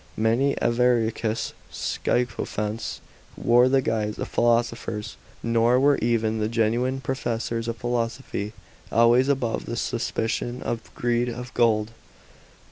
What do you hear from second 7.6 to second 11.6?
of philosophy always above the suspicion of gieed of